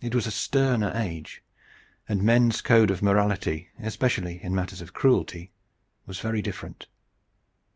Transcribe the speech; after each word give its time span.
It 0.00 0.16
was 0.16 0.26
a 0.26 0.32
sterner 0.32 0.90
age, 0.96 1.40
and 2.08 2.24
men's 2.24 2.60
code 2.60 2.90
of 2.90 3.02
morality, 3.02 3.68
especially 3.78 4.42
in 4.42 4.52
matters 4.52 4.80
of 4.80 4.92
cruelty, 4.92 5.52
was 6.06 6.18
very 6.18 6.42
different. 6.42 6.88